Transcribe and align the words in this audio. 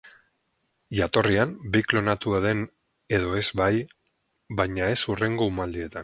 Jatorrian 0.99 1.51
behi 1.75 1.85
klonatua 1.91 2.39
den 2.45 2.63
edo 3.17 3.35
ez 3.41 3.47
bai, 3.61 3.69
baina 4.61 4.89
ez 4.95 4.99
hurrengo 5.11 5.49
umaldietan. 5.53 5.99